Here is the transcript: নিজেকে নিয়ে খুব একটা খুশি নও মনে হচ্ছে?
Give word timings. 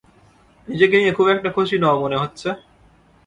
নিজেকে 0.67 0.95
নিয়ে 0.97 1.13
খুব 1.17 1.27
একটা 1.27 1.49
খুশি 1.55 1.75
নও 1.79 1.95
মনে 2.03 2.17
হচ্ছে? 2.17 2.49